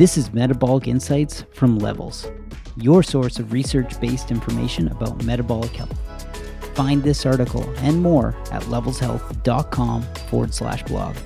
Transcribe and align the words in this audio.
This 0.00 0.16
is 0.16 0.32
Metabolic 0.32 0.88
Insights 0.88 1.44
from 1.52 1.78
Levels, 1.78 2.26
your 2.78 3.02
source 3.02 3.38
of 3.38 3.52
research 3.52 4.00
based 4.00 4.30
information 4.30 4.88
about 4.88 5.22
metabolic 5.24 5.72
health. 5.72 5.94
Find 6.72 7.02
this 7.02 7.26
article 7.26 7.70
and 7.76 8.00
more 8.02 8.28
at 8.50 8.62
levelshealth.com 8.62 10.02
forward 10.30 10.54
slash 10.54 10.82
blog. 10.84 11.16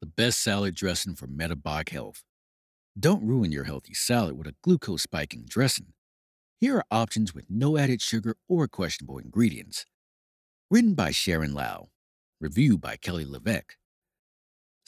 The 0.00 0.08
best 0.08 0.42
salad 0.42 0.74
dressing 0.74 1.14
for 1.14 1.28
metabolic 1.28 1.90
health. 1.90 2.24
Don't 2.98 3.24
ruin 3.24 3.52
your 3.52 3.62
healthy 3.62 3.94
salad 3.94 4.36
with 4.36 4.48
a 4.48 4.56
glucose 4.64 5.02
spiking 5.02 5.44
dressing. 5.48 5.92
Here 6.58 6.78
are 6.78 6.84
options 6.90 7.32
with 7.32 7.44
no 7.48 7.78
added 7.78 8.02
sugar 8.02 8.34
or 8.48 8.66
questionable 8.66 9.18
ingredients. 9.18 9.86
Written 10.68 10.94
by 10.94 11.12
Sharon 11.12 11.54
Lau. 11.54 11.90
Reviewed 12.40 12.80
by 12.80 12.96
Kelly 12.96 13.24
Levesque. 13.24 13.76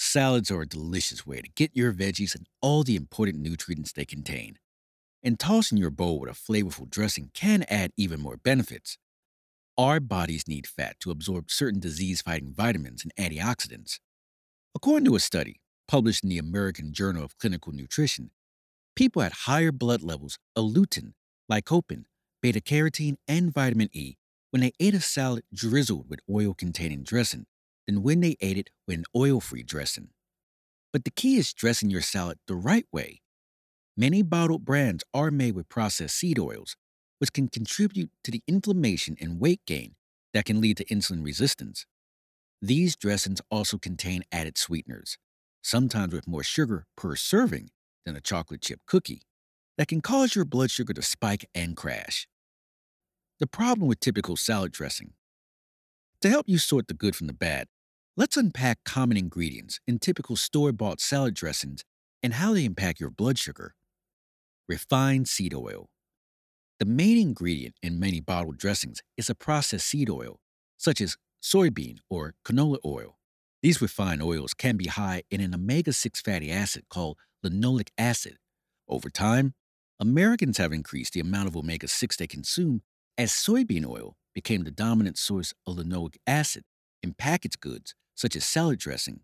Salads 0.05 0.51
are 0.51 0.61
a 0.61 0.69
delicious 0.69 1.27
way 1.27 1.41
to 1.41 1.49
get 1.57 1.75
your 1.75 1.91
veggies 1.91 2.35
and 2.37 2.47
all 2.61 2.85
the 2.85 2.95
important 2.95 3.39
nutrients 3.39 3.91
they 3.91 4.05
contain. 4.05 4.59
And 5.23 5.41
tossing 5.41 5.79
your 5.79 5.91
bowl 5.91 6.21
with 6.21 6.31
a 6.31 6.35
flavorful 6.35 6.89
dressing 6.89 7.31
can 7.33 7.65
add 7.69 7.91
even 7.97 8.21
more 8.21 8.37
benefits. 8.37 8.99
Our 9.79 10.01
bodies 10.01 10.47
need 10.47 10.67
fat 10.67 11.01
to 11.01 11.11
absorb 11.11 11.51
certain 11.51 11.81
disease 11.81 12.21
fighting 12.21 12.53
vitamins 12.55 13.03
and 13.03 13.15
antioxidants. 13.17 13.99
According 14.75 15.07
to 15.07 15.17
a 15.17 15.21
study 15.21 15.61
published 15.89 16.23
in 16.23 16.29
the 16.29 16.39
American 16.39 16.93
Journal 16.93 17.25
of 17.25 17.39
Clinical 17.39 17.73
Nutrition, 17.73 18.31
people 18.95 19.23
had 19.23 19.33
higher 19.33 19.73
blood 19.73 20.03
levels 20.03 20.39
of 20.55 20.67
lutein, 20.67 21.15
lycopene, 21.51 22.05
beta 22.43 22.61
carotene, 22.61 23.17
and 23.27 23.53
vitamin 23.53 23.89
E 23.93 24.17
when 24.51 24.61
they 24.61 24.73
ate 24.79 24.95
a 24.95 25.01
salad 25.01 25.45
drizzled 25.53 26.11
with 26.11 26.21
oil 26.31 26.55
containing 26.55 27.03
dressing 27.03 27.47
than 27.87 28.03
when 28.03 28.21
they 28.21 28.37
ate 28.41 28.59
it 28.59 28.71
with 28.87 28.99
an 28.99 29.05
oil 29.17 29.41
free 29.41 29.63
dressing. 29.63 30.09
But 30.93 31.05
the 31.05 31.11
key 31.11 31.37
is 31.37 31.53
dressing 31.53 31.91
your 31.91 32.01
salad 32.01 32.39
the 32.47 32.55
right 32.55 32.87
way. 32.93 33.21
Many 33.97 34.23
bottled 34.23 34.65
brands 34.65 35.05
are 35.13 35.31
made 35.31 35.55
with 35.55 35.69
processed 35.69 36.17
seed 36.17 36.39
oils, 36.39 36.77
which 37.19 37.33
can 37.33 37.49
contribute 37.49 38.11
to 38.25 38.31
the 38.31 38.43
inflammation 38.47 39.17
and 39.21 39.41
weight 39.41 39.61
gain 39.67 39.95
that 40.33 40.45
can 40.45 40.61
lead 40.61 40.77
to 40.79 40.85
insulin 40.87 41.25
resistance. 41.25 41.87
These 42.61 42.97
dressings 42.97 43.41
also 43.51 43.79
contain 43.79 44.25
added 44.33 44.59
sweeteners, 44.59 45.19
sometimes 45.63 46.13
with 46.13 46.27
more 46.27 46.43
sugar 46.43 46.87
per 46.97 47.15
serving 47.15 47.71
than 48.05 48.17
a 48.17 48.21
chocolate 48.21 48.63
chip 48.63 48.81
cookie, 48.87 49.23
that 49.77 49.89
can 49.89 50.01
cause 50.01 50.35
your 50.35 50.45
blood 50.45 50.71
sugar 50.71 50.93
to 50.93 51.03
spike 51.03 51.49
and 51.55 51.77
crash. 51.77 52.27
The 53.41 53.47
problem 53.47 53.89
with 53.89 54.01
typical 54.01 54.37
salad 54.37 54.73
dressing. 54.73 55.13
To 56.21 56.31
help 56.31 56.49
you 56.49 56.59
sort 56.59 56.89
the 56.89 56.95
good 56.95 57.17
from 57.17 57.27
the 57.27 57.33
bad, 57.33 57.67
Let's 58.17 58.37
unpack 58.37 58.85
common 58.85 59.17
ingredients 59.17 59.81
in 59.89 59.99
typical 59.99 60.37
store 60.37 60.71
bought 60.71 61.01
salad 61.01 61.35
dressings 61.35 61.83
and 62.23 62.35
how 62.35 62.55
they 62.55 62.65
impact 62.65 63.01
your 63.01 63.11
blood 63.11 63.41
sugar. 63.41 63.75
Refined 64.69 65.27
seed 65.27 65.53
oil. 65.53 65.91
The 66.79 66.85
main 66.85 67.19
ingredient 67.19 67.75
in 67.83 67.99
many 67.99 68.21
bottled 68.21 68.57
dressings 68.57 69.03
is 69.17 69.29
a 69.29 69.35
processed 69.35 69.89
seed 69.89 70.09
oil, 70.09 70.39
such 70.77 71.01
as 71.01 71.17
soybean 71.43 71.99
or 72.09 72.35
canola 72.47 72.79
oil. 72.85 73.19
These 73.65 73.83
refined 73.83 74.23
oils 74.23 74.55
can 74.55 74.77
be 74.77 74.87
high 74.87 75.25
in 75.29 75.41
an 75.41 75.53
omega 75.53 75.93
6 75.93 76.21
fatty 76.21 76.53
acid 76.53 76.85
called 76.89 77.19
linoleic 77.45 77.89
acid. 77.99 78.37
Over 78.87 79.11
time, 79.11 79.55
Americans 79.99 80.59
have 80.59 80.73
increased 80.73 81.15
the 81.15 81.21
amount 81.21 81.49
of 81.49 81.57
omega 81.57 81.89
6 81.89 82.17
they 82.17 82.29
consume 82.29 82.83
as 83.19 83.33
soybean 83.33 83.85
oil 83.85 84.17
became 84.37 84.63
the 84.63 84.71
dominant 84.71 85.19
source 85.19 85.53
of 85.67 85.79
linoleic 85.79 86.19
acid 86.29 86.63
in 87.03 87.13
packaged 87.13 87.59
goods 87.59 87.97
such 88.15 88.37
as 88.37 88.45
salad 88.45 88.79
dressing. 88.79 89.21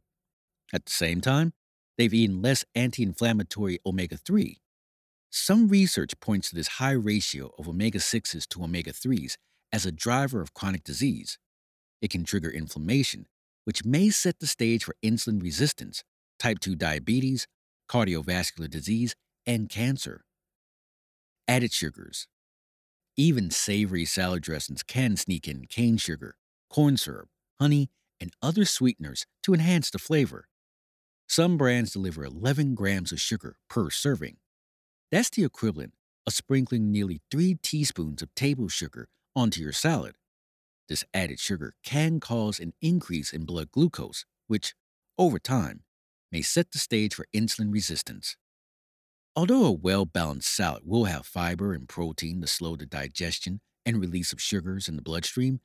At 0.72 0.86
the 0.86 0.92
same 0.92 1.20
time, 1.20 1.52
they've 1.96 2.14
eaten 2.14 2.42
less 2.42 2.64
anti 2.74 3.02
inflammatory 3.02 3.78
omega 3.84 4.16
3. 4.16 4.60
Some 5.30 5.69
research 5.69 6.19
points 6.20 6.50
to 6.50 6.56
this 6.56 6.78
high 6.78 6.92
ratio 6.92 7.52
of 7.58 7.68
omega 7.68 7.98
6s 7.98 8.48
to 8.48 8.64
omega 8.64 8.92
3s 8.92 9.36
as 9.73 9.86
a 9.86 9.92
driver 9.92 10.40
of 10.40 10.55
chronic 10.55 10.83
disease. 10.83 11.39
It 12.02 12.11
can 12.11 12.24
trigger 12.24 12.51
inflammation, 12.51 13.27
which 13.64 13.84
may 13.84 14.11
set 14.11 14.40
the 14.40 14.46
stage 14.46 14.84
for 14.84 14.96
insulin 15.05 15.42
resistance, 15.42 16.02
type 16.39 16.58
2 16.58 16.74
diabetes, 16.74 17.46
cardiovascular 17.89 18.68
disease, 18.68 19.14
and 19.46 19.68
cancer. 19.68 20.24
Added 21.46 21.72
sugars. 21.72 22.27
Even 23.17 23.51
savory 23.51 24.05
salad 24.05 24.42
dressings 24.42 24.83
can 24.83 25.17
sneak 25.17 25.46
in 25.46 25.67
cane 25.67 25.96
sugar, 25.96 26.36
corn 26.70 26.96
syrup, 26.96 27.28
honey, 27.61 27.90
and 28.20 28.33
other 28.42 28.64
sweeteners 28.64 29.27
to 29.42 29.55
enhance 29.55 29.91
the 29.91 29.98
flavor. 29.98 30.48
Some 31.29 31.57
brands 31.57 31.92
deliver 31.92 32.25
11 32.25 32.75
grams 32.75 33.13
of 33.13 33.20
sugar 33.20 33.57
per 33.69 33.91
serving. 33.91 34.36
That's 35.11 35.31
the 35.31 35.45
equivalent 35.45 35.95
of 36.27 36.35
sprinkling 36.35 36.91
nearly 36.91 37.20
3 37.31 37.57
teaspoons 37.63 38.23
of 38.23 38.35
table 38.35 38.69
sugar 38.69 39.08
onto 39.35 39.61
your 39.63 39.73
salad. 39.73 40.17
This 40.89 41.05
added 41.14 41.39
sugar 41.39 41.75
can 41.85 42.19
cause 42.19 42.58
an 42.58 42.73
increase 42.83 43.33
in 43.33 43.45
blood 43.45 43.70
glucose, 43.70 44.25
which, 44.48 44.75
over 45.17 45.39
time, 45.39 45.85
may 46.33 46.42
set 46.42 46.73
the 46.73 46.79
stage 46.79 47.14
for 47.14 47.27
insulin 47.35 47.73
resistance. 47.73 48.37
Although 49.37 49.64
a 49.64 49.73
well 49.73 50.05
balanced 50.05 50.52
salad 50.52 50.83
will 50.85 51.05
have 51.05 51.25
fiber 51.25 51.73
and 51.73 51.89
protein 51.89 52.41
to 52.41 52.48
slow 52.48 52.75
the 52.75 52.87
digestion 52.87 53.61
and 53.87 54.01
release 54.01 54.33
of 54.33 54.41
sugars 54.41 54.89
in 54.89 54.97
the 54.97 55.02
bloodstream, 55.02 55.61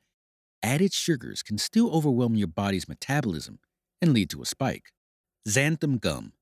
added 0.65 0.91
sugars 0.91 1.43
can 1.43 1.59
still 1.59 1.95
overwhelm 1.95 2.33
your 2.35 2.47
body's 2.47 2.89
metabolism 2.89 3.59
and 4.01 4.13
lead 4.13 4.31
to 4.31 4.41
a 4.41 4.45
spike. 4.45 4.91
Xanthan 5.47 6.01
gum. 6.01 6.33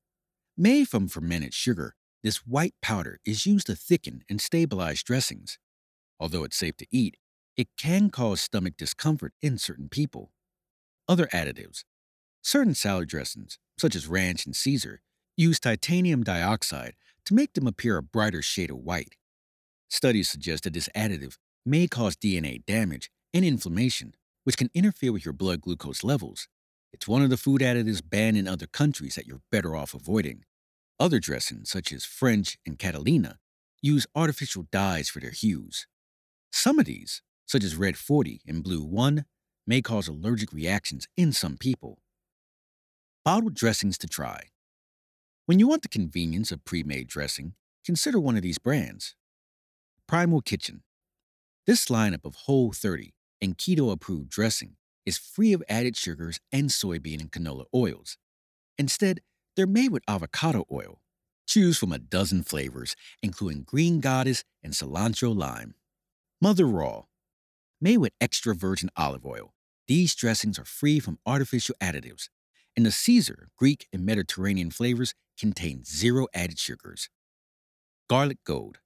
Made 0.56 0.88
from 0.88 1.08
fermented 1.08 1.52
sugar, 1.52 1.94
this 2.22 2.38
white 2.38 2.74
powder 2.80 3.20
is 3.26 3.44
used 3.44 3.66
to 3.66 3.76
thicken 3.76 4.22
and 4.30 4.40
stabilize 4.40 5.02
dressings. 5.02 5.58
Although 6.18 6.42
it's 6.44 6.56
safe 6.56 6.78
to 6.78 6.86
eat, 6.90 7.18
it 7.54 7.68
can 7.76 8.08
cause 8.08 8.40
stomach 8.40 8.78
discomfort 8.78 9.34
in 9.42 9.58
certain 9.58 9.90
people. 9.90 10.32
Other 11.06 11.26
additives. 11.26 11.84
Certain 12.40 12.74
salad 12.74 13.10
dressings, 13.10 13.58
such 13.78 13.94
as 13.94 14.08
ranch 14.08 14.46
and 14.46 14.56
Caesar, 14.56 15.02
use 15.36 15.60
titanium 15.60 16.22
dioxide 16.22 16.94
to 17.26 17.34
make 17.34 17.52
them 17.52 17.66
appear 17.66 17.98
a 17.98 18.02
brighter 18.02 18.40
shade 18.40 18.70
of 18.70 18.78
white. 18.78 19.16
Studies 19.90 20.30
suggest 20.30 20.64
that 20.64 20.72
this 20.72 20.88
additive 20.96 21.36
may 21.66 21.86
cause 21.86 22.16
DNA 22.16 22.64
damage 22.64 23.10
and 23.34 23.44
inflammation, 23.44 24.14
which 24.44 24.56
can 24.56 24.70
interfere 24.72 25.12
with 25.12 25.24
your 25.24 25.34
blood 25.34 25.60
glucose 25.60 26.04
levels. 26.04 26.46
It's 26.92 27.08
one 27.08 27.22
of 27.22 27.30
the 27.30 27.36
food 27.36 27.60
additives 27.60 28.00
banned 28.08 28.36
in 28.36 28.46
other 28.46 28.68
countries 28.68 29.16
that 29.16 29.26
you're 29.26 29.42
better 29.50 29.74
off 29.74 29.92
avoiding. 29.92 30.44
Other 31.00 31.18
dressings, 31.18 31.68
such 31.68 31.92
as 31.92 32.04
French 32.04 32.56
and 32.64 32.78
Catalina, 32.78 33.38
use 33.82 34.06
artificial 34.14 34.66
dyes 34.70 35.08
for 35.08 35.18
their 35.18 35.32
hues. 35.32 35.88
Some 36.52 36.78
of 36.78 36.86
these, 36.86 37.20
such 37.46 37.64
as 37.64 37.74
red 37.74 37.96
40 37.96 38.42
and 38.46 38.62
blue 38.62 38.84
1, 38.84 39.24
may 39.66 39.82
cause 39.82 40.06
allergic 40.06 40.52
reactions 40.52 41.08
in 41.16 41.32
some 41.32 41.56
people. 41.56 41.98
Bottled 43.24 43.54
dressings 43.54 43.98
to 43.98 44.06
try. 44.06 44.50
When 45.46 45.58
you 45.58 45.66
want 45.66 45.82
the 45.82 45.88
convenience 45.88 46.52
of 46.52 46.64
pre 46.64 46.84
made 46.84 47.08
dressing, 47.08 47.54
consider 47.84 48.20
one 48.20 48.36
of 48.36 48.42
these 48.42 48.58
brands. 48.58 49.16
Primal 50.06 50.42
Kitchen. 50.42 50.84
This 51.66 51.86
lineup 51.86 52.24
of 52.24 52.34
Whole 52.34 52.72
30 52.72 53.14
and 53.44 53.56
keto 53.58 53.92
approved 53.92 54.30
dressing 54.30 54.76
is 55.06 55.18
free 55.18 55.52
of 55.52 55.62
added 55.68 55.96
sugars 55.96 56.40
and 56.50 56.70
soybean 56.70 57.20
and 57.20 57.30
canola 57.30 57.66
oils. 57.74 58.16
Instead, 58.78 59.20
they're 59.54 59.66
made 59.66 59.92
with 59.92 60.02
avocado 60.08 60.64
oil. 60.72 61.00
Choose 61.46 61.78
from 61.78 61.92
a 61.92 61.98
dozen 61.98 62.42
flavors, 62.42 62.96
including 63.22 63.62
green 63.62 64.00
goddess 64.00 64.44
and 64.62 64.72
cilantro 64.72 65.36
lime. 65.36 65.74
Mother 66.40 66.66
Raw. 66.66 67.04
Made 67.80 67.98
with 67.98 68.14
extra 68.20 68.54
virgin 68.54 68.88
olive 68.96 69.26
oil, 69.26 69.52
these 69.86 70.14
dressings 70.14 70.58
are 70.58 70.64
free 70.64 70.98
from 70.98 71.18
artificial 71.26 71.74
additives, 71.82 72.30
and 72.74 72.86
the 72.86 72.90
Caesar, 72.90 73.50
Greek, 73.58 73.86
and 73.92 74.06
Mediterranean 74.06 74.70
flavors 74.70 75.14
contain 75.38 75.84
zero 75.84 76.26
added 76.34 76.58
sugars. 76.58 77.10
Garlic 78.08 78.38
Gold. 78.44 78.78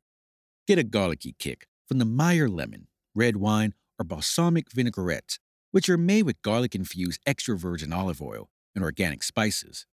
Get 0.67 0.79
a 0.79 0.83
garlicky 0.83 1.37
kick 1.39 1.69
from 1.87 1.99
the 1.99 2.05
Meyer 2.05 2.49
lemon, 2.49 2.89
red 3.15 3.37
wine, 3.37 3.75
or 3.99 4.05
balsamic 4.05 4.71
vinaigrettes, 4.71 5.39
which 5.71 5.89
are 5.89 5.99
made 5.99 6.23
with 6.25 6.43
garlic 6.43 6.75
infused 6.75 7.21
extra 7.27 7.57
virgin 7.57 7.93
olive 7.93 8.23
oil 8.23 8.51
and 8.75 8.85
organic 8.85 9.23
spices. 9.23 9.87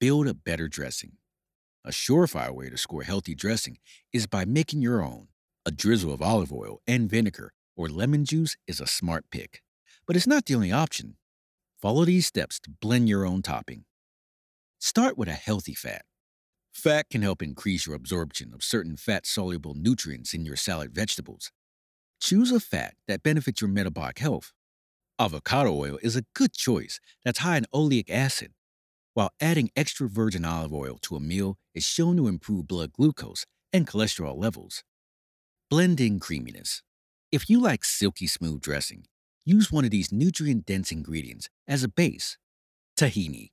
Build 0.00 0.26
a 0.26 0.34
better 0.34 0.68
dressing. 0.68 1.12
A 1.84 1.90
surefire 1.90 2.54
way 2.54 2.70
to 2.70 2.78
score 2.78 3.02
healthy 3.02 3.34
dressing 3.34 3.78
is 4.12 4.26
by 4.26 4.44
making 4.44 4.82
your 4.82 5.02
own. 5.02 5.28
A 5.66 5.70
drizzle 5.70 6.12
of 6.12 6.22
olive 6.22 6.52
oil 6.52 6.80
and 6.86 7.10
vinegar 7.10 7.52
or 7.76 7.88
lemon 7.88 8.24
juice 8.24 8.56
is 8.66 8.80
a 8.80 8.86
smart 8.86 9.24
pick, 9.30 9.62
but 10.06 10.16
it's 10.16 10.26
not 10.26 10.46
the 10.46 10.54
only 10.54 10.72
option. 10.72 11.16
Follow 11.80 12.04
these 12.04 12.26
steps 12.26 12.60
to 12.60 12.70
blend 12.70 13.08
your 13.08 13.26
own 13.26 13.42
topping. 13.42 13.84
Start 14.78 15.18
with 15.18 15.28
a 15.28 15.32
healthy 15.32 15.74
fat. 15.74 16.04
Fat 16.72 17.10
can 17.10 17.22
help 17.22 17.42
increase 17.42 17.86
your 17.86 17.94
absorption 17.94 18.52
of 18.54 18.62
certain 18.62 18.96
fat 18.96 19.26
soluble 19.26 19.74
nutrients 19.74 20.32
in 20.32 20.44
your 20.44 20.56
salad 20.56 20.94
vegetables, 20.94 21.50
Choose 22.22 22.52
a 22.52 22.60
fat 22.60 22.94
that 23.08 23.24
benefits 23.24 23.60
your 23.60 23.68
metabolic 23.68 24.20
health. 24.20 24.52
Avocado 25.18 25.74
oil 25.74 25.98
is 26.02 26.14
a 26.14 26.22
good 26.36 26.52
choice 26.52 27.00
that's 27.24 27.40
high 27.40 27.56
in 27.56 27.66
oleic 27.74 28.08
acid. 28.08 28.52
while 29.14 29.30
adding 29.40 29.70
extra 29.74 30.08
virgin 30.08 30.44
olive 30.44 30.72
oil 30.72 30.98
to 31.02 31.16
a 31.16 31.20
meal 31.20 31.58
is 31.74 31.84
shown 31.84 32.16
to 32.16 32.28
improve 32.28 32.68
blood 32.68 32.92
glucose 32.92 33.44
and 33.72 33.88
cholesterol 33.88 34.38
levels. 34.38 34.84
Blend 35.68 36.00
in 36.00 36.20
creaminess. 36.20 36.82
If 37.32 37.50
you 37.50 37.60
like 37.60 37.84
silky 37.84 38.28
smooth 38.28 38.60
dressing, 38.62 39.06
use 39.44 39.72
one 39.72 39.84
of 39.84 39.90
these 39.90 40.12
nutrient 40.12 40.64
dense 40.64 40.92
ingredients 40.92 41.48
as 41.66 41.82
a 41.82 41.88
base. 41.88 42.38
Tahini. 42.96 43.50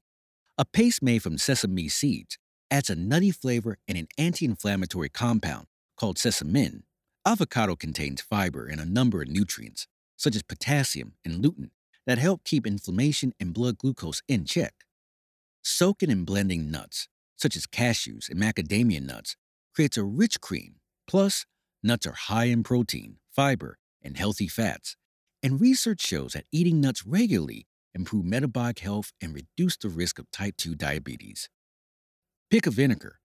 A 0.60 0.66
paste 0.66 1.02
made 1.02 1.24
from 1.24 1.40
sesame 1.40 1.90
seeds 1.90 2.38
adds 2.70 2.92
a 2.92 2.96
nutty 2.96 3.32
flavor 3.32 3.80
and 3.88 3.98
an 3.98 4.08
anti 4.20 4.46
inflammatory 4.46 5.10
compound 5.10 5.66
called 5.98 6.18
sesamin. 6.18 6.84
Avocado 7.26 7.76
contains 7.76 8.22
fiber 8.22 8.66
and 8.66 8.80
a 8.80 8.86
number 8.86 9.22
of 9.22 9.28
nutrients, 9.28 9.88
such 10.16 10.36
as 10.36 10.44
potassium 10.44 11.14
and 11.26 11.44
lutein, 11.44 11.70
that 12.08 12.18
help 12.18 12.44
keep 12.46 12.66
inflammation 12.66 13.34
and 13.40 13.54
blood 13.54 13.78
glucose 13.78 14.22
in 14.28 14.46
check. 14.46 14.74
Soaking 15.62 16.10
and 16.10 16.26
blending 16.26 16.72
nuts, 16.72 17.10
such 17.36 17.58
as 17.58 17.68
cashews 17.68 18.30
and 18.30 18.40
macadamia 18.40 19.02
nuts, 19.02 19.36
creates 19.76 19.98
a 19.98 20.04
rich 20.04 20.40
cream. 20.40 20.76
Plus, 21.08 21.46
nuts 21.84 22.08
are 22.08 22.14
high 22.14 22.46
in 22.46 22.64
protein, 22.64 23.18
fiber, 23.36 23.78
and 24.02 24.18
healthy 24.18 24.48
fats. 24.48 24.96
And 25.44 25.60
research 25.60 26.02
shows 26.02 26.34
that 26.34 26.46
eating 26.52 26.80
nuts 26.80 27.06
regularly 27.06 27.68
improve 27.94 28.26
metabolic 28.26 28.80
health 28.80 29.12
and 29.22 29.34
reduce 29.34 29.76
the 29.76 29.90
risk 29.90 30.20
of 30.20 30.32
type 30.32 30.56
2 30.58 30.76
diabetes. 30.76 31.50
Pick 32.50 32.66
a 32.66 32.72
vinegar. 32.72 33.20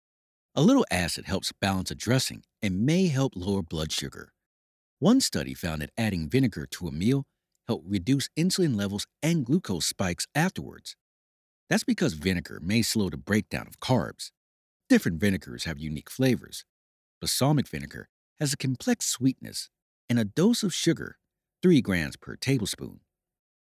A 0.55 0.61
little 0.61 0.85
acid 0.91 1.25
helps 1.25 1.51
balance 1.51 1.89
a 1.89 1.95
dressing 1.95 2.43
and 2.61 2.85
may 2.85 3.07
help 3.07 3.33
lower 3.35 3.63
blood 3.63 3.91
sugar. 3.91 4.33
One 4.99 5.19
study 5.19 5.55
found 5.55 5.81
that 5.81 5.89
adding 5.97 6.29
vinegar 6.29 6.67
to 6.73 6.87
a 6.87 6.91
meal 6.91 7.25
helped 7.67 7.87
reduce 7.89 8.29
insulin 8.37 8.75
levels 8.75 9.07
and 9.23 9.43
glucose 9.43 9.87
spikes 9.87 10.27
afterwards. 10.35 10.95
That's 11.71 11.83
because 11.83 12.13
vinegar 12.13 12.59
may 12.61 12.83
slow 12.83 13.09
the 13.09 13.17
breakdown 13.17 13.65
of 13.65 13.79
carbs. 13.79 14.29
Different 14.89 15.19
vinegars 15.19 15.63
have 15.63 15.79
unique 15.79 16.11
flavors. 16.11 16.65
Balsamic 17.19 17.67
vinegar 17.67 18.07
has 18.39 18.53
a 18.53 18.57
complex 18.57 19.07
sweetness 19.07 19.71
and 20.07 20.19
a 20.19 20.25
dose 20.25 20.61
of 20.61 20.71
sugar, 20.71 21.17
3 21.63 21.81
grams 21.81 22.15
per 22.15 22.35
tablespoon. 22.35 22.99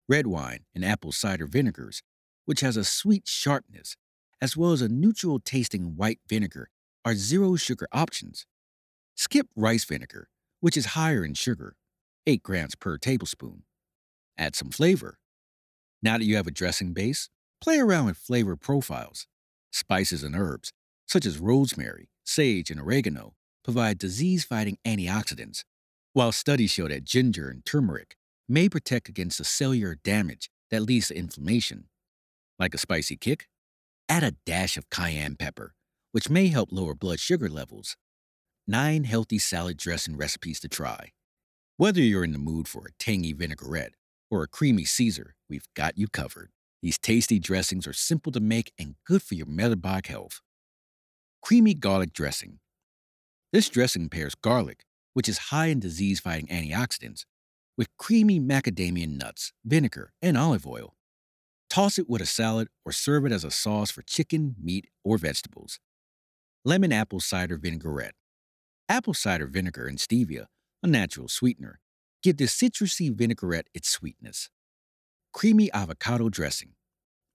Red 0.07 0.27
wine 0.27 0.65
and 0.75 0.85
apple 0.85 1.11
cider 1.11 1.47
vinegars, 1.47 2.03
which 2.45 2.59
has 2.59 2.77
a 2.77 2.83
sweet 2.83 3.27
sharpness, 3.27 3.95
as 4.41 4.55
well 4.55 4.71
as 4.71 4.81
a 4.81 4.89
neutral 4.89 5.39
tasting 5.39 5.95
white 5.95 6.19
vinegar, 6.27 6.69
are 7.03 7.15
zero 7.15 7.55
sugar 7.55 7.87
options. 7.91 8.45
Skip 9.15 9.47
rice 9.55 9.85
vinegar, 9.85 10.29
which 10.59 10.77
is 10.77 10.87
higher 10.87 11.23
in 11.23 11.33
sugar, 11.33 11.75
8 12.27 12.43
grams 12.43 12.75
per 12.75 12.97
tablespoon. 12.97 13.63
Add 14.37 14.55
some 14.55 14.69
flavor. 14.69 15.19
Now 16.03 16.17
that 16.17 16.25
you 16.25 16.35
have 16.35 16.47
a 16.47 16.51
dressing 16.51 16.93
base, 16.93 17.29
play 17.61 17.79
around 17.79 18.05
with 18.05 18.17
flavor 18.17 18.55
profiles. 18.55 19.25
Spices 19.71 20.23
and 20.23 20.35
herbs, 20.35 20.71
such 21.07 21.25
as 21.25 21.39
rosemary, 21.39 22.09
sage, 22.23 22.69
and 22.69 22.79
oregano, 22.79 23.33
provide 23.63 23.97
disease 23.97 24.43
fighting 24.43 24.77
antioxidants, 24.85 25.63
while 26.13 26.31
studies 26.31 26.71
show 26.71 26.87
that 26.87 27.03
ginger 27.03 27.49
and 27.49 27.65
turmeric 27.65 28.15
may 28.49 28.69
protect 28.69 29.09
against 29.09 29.37
the 29.37 29.43
cellular 29.43 29.95
damage 30.03 30.49
that 30.69 30.81
leads 30.81 31.07
to 31.07 31.17
inflammation. 31.17 31.85
Like 32.59 32.73
a 32.73 32.77
spicy 32.77 33.17
kick? 33.17 33.47
Add 34.09 34.23
a 34.23 34.35
dash 34.45 34.77
of 34.77 34.89
cayenne 34.89 35.35
pepper, 35.35 35.73
which 36.13 36.29
may 36.29 36.47
help 36.47 36.71
lower 36.71 36.93
blood 36.93 37.19
sugar 37.19 37.49
levels. 37.49 37.97
Nine 38.65 39.03
healthy 39.03 39.37
salad 39.37 39.77
dressing 39.77 40.15
recipes 40.15 40.59
to 40.61 40.69
try. 40.69 41.11
Whether 41.75 42.01
you're 42.01 42.23
in 42.23 42.31
the 42.31 42.39
mood 42.39 42.67
for 42.67 42.87
a 42.87 42.93
tangy 42.99 43.33
vinaigrette 43.33 43.93
or 44.31 44.43
a 44.43 44.47
creamy 44.47 44.85
Caesar, 44.85 45.35
we've 45.49 45.67
got 45.75 45.97
you 45.97 46.07
covered. 46.07 46.49
These 46.81 46.97
tasty 46.97 47.39
dressings 47.39 47.85
are 47.87 47.93
simple 47.93 48.31
to 48.31 48.39
make 48.39 48.71
and 48.79 48.95
good 49.05 49.21
for 49.23 49.35
your 49.35 49.45
metabolic 49.45 50.07
health. 50.07 50.41
Creamy 51.41 51.73
garlic 51.73 52.13
dressing. 52.13 52.59
This 53.53 53.69
dressing 53.69 54.09
pairs 54.09 54.35
garlic, 54.35 54.85
which 55.13 55.29
is 55.29 55.37
high 55.49 55.67
in 55.67 55.79
disease 55.79 56.19
fighting 56.19 56.47
antioxidants, 56.47 57.25
with 57.77 57.95
creamy 57.97 58.39
macadamia 58.39 59.07
nuts, 59.07 59.53
vinegar, 59.63 60.11
and 60.21 60.37
olive 60.37 60.67
oil. 60.67 60.96
Toss 61.69 61.99
it 61.99 62.09
with 62.09 62.21
a 62.21 62.25
salad 62.25 62.69
or 62.85 62.91
serve 62.91 63.25
it 63.25 63.31
as 63.31 63.43
a 63.43 63.51
sauce 63.51 63.91
for 63.91 64.01
chicken, 64.01 64.55
meat, 64.61 64.87
or 65.03 65.17
vegetables. 65.17 65.79
Lemon 66.63 66.91
apple 66.91 67.19
cider 67.19 67.57
vinaigrette. 67.57 68.15
Apple 68.89 69.13
cider 69.13 69.47
vinegar 69.47 69.85
and 69.85 69.97
stevia, 69.97 70.45
a 70.81 70.87
natural 70.87 71.27
sweetener, 71.27 71.79
give 72.23 72.37
the 72.37 72.45
citrusy 72.45 73.13
vinaigrette 73.13 73.67
its 73.73 73.89
sweetness. 73.89 74.49
Creamy 75.33 75.71
avocado 75.73 76.29
dressing. 76.29 76.71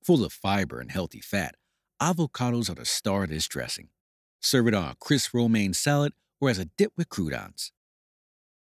Full 0.02 0.24
of 0.24 0.32
fiber 0.32 0.80
and 0.80 0.90
healthy 0.90 1.20
fat, 1.20 1.54
avocados 2.00 2.68
are 2.70 2.74
the 2.74 2.84
star 2.84 3.24
of 3.24 3.30
this 3.30 3.46
dressing. 3.46 3.88
Serve 4.40 4.68
it 4.68 4.74
on 4.74 4.88
a 4.88 4.96
crisp 4.98 5.32
romaine 5.34 5.74
salad 5.74 6.12
or 6.40 6.50
as 6.50 6.58
a 6.58 6.64
dip 6.64 6.92
with 6.96 7.08
croutons. 7.08 7.70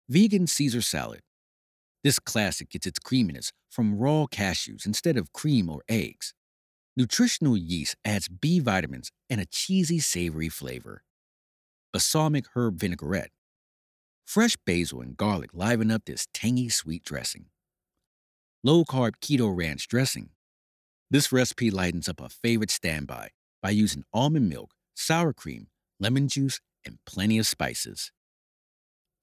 Vegan 0.10 0.48
Caesar 0.48 0.81
salad. 0.81 1.22
This 2.04 2.19
classic 2.19 2.69
gets 2.69 2.88
its 2.88 3.00
creaminess 3.00 3.51
from 3.69 3.98
raw 3.98 4.25
cashews 4.25 4.86
instead 4.86 5.18
of 5.18 5.34
cream 5.34 5.69
or 5.69 5.81
eggs. 5.90 6.34
Nutritional 6.96 7.57
yeast 7.57 7.96
adds 8.06 8.28
B 8.28 8.60
vitamins 8.60 9.12
and 9.30 9.42
a 9.42 9.46
cheesy, 9.46 10.00
savory 10.00 10.50
flavor. 10.50 11.04
Balsamic 11.92 12.46
herb 12.56 12.80
vinaigrette. 12.80 13.31
Fresh 14.25 14.57
basil 14.66 15.01
and 15.01 15.18
garlic 15.18 15.50
liven 15.54 15.92
up 15.92 16.04
this 16.06 16.28
tangy, 16.34 16.69
sweet 16.69 17.04
dressing. 17.04 17.46
Low 18.63 18.84
carb 18.84 19.13
keto 19.22 19.56
ranch 19.56 19.88
dressing. 19.88 20.30
This 21.10 21.31
recipe 21.31 21.72
lightens 21.72 22.07
up 22.07 22.22
a 22.22 22.30
favorite 22.30 22.69
standby 22.69 23.30
by 23.62 23.72
using 23.72 24.04
almond 24.13 24.50
milk, 24.50 24.72
sour 24.94 25.34
cream, 25.34 25.68
lemon 26.00 26.28
juice, 26.28 26.60
and 26.86 27.00
plenty 27.06 27.40
of 27.40 27.48
spices. 27.48 28.12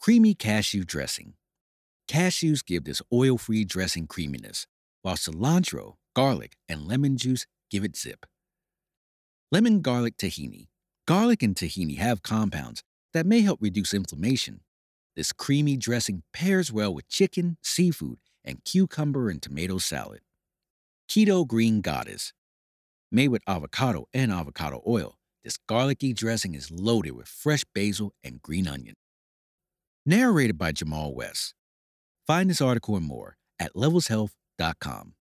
Creamy 0.00 0.34
cashew 0.34 0.84
dressing. 0.84 1.34
Cashews 2.08 2.64
give 2.64 2.84
this 2.84 3.02
oil 3.12 3.36
free 3.36 3.64
dressing 3.64 4.06
creaminess, 4.06 4.66
while 5.02 5.16
cilantro, 5.16 5.94
garlic, 6.14 6.56
and 6.68 6.86
lemon 6.86 7.16
juice 7.16 7.46
give 7.70 7.84
it 7.84 7.96
zip. 7.96 8.26
Lemon 9.50 9.80
garlic 9.80 10.16
tahini. 10.16 10.68
Garlic 11.06 11.42
and 11.42 11.54
tahini 11.54 11.98
have 11.98 12.22
compounds 12.22 12.82
that 13.12 13.26
may 13.26 13.40
help 13.40 13.60
reduce 13.62 13.94
inflammation. 13.94 14.60
This 15.14 15.32
creamy 15.32 15.76
dressing 15.76 16.22
pairs 16.32 16.72
well 16.72 16.92
with 16.92 17.08
chicken, 17.08 17.56
seafood, 17.62 18.18
and 18.44 18.64
cucumber 18.64 19.30
and 19.30 19.40
tomato 19.40 19.78
salad. 19.78 20.20
Keto 21.08 21.46
Green 21.46 21.80
Goddess. 21.80 22.32
Made 23.10 23.28
with 23.28 23.42
avocado 23.46 24.06
and 24.12 24.32
avocado 24.32 24.82
oil, 24.86 25.16
this 25.44 25.56
garlicky 25.56 26.12
dressing 26.12 26.54
is 26.54 26.70
loaded 26.70 27.12
with 27.12 27.28
fresh 27.28 27.64
basil 27.72 28.12
and 28.24 28.42
green 28.42 28.66
onion. 28.66 28.94
Narrated 30.04 30.58
by 30.58 30.72
Jamal 30.72 31.14
West. 31.14 31.54
Find 32.26 32.50
this 32.50 32.60
article 32.60 32.96
and 32.96 33.06
more 33.06 33.36
at 33.60 33.74
levelshealth.com. 33.74 35.12